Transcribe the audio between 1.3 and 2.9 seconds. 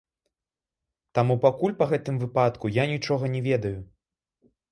пакуль па гэтым выпадку я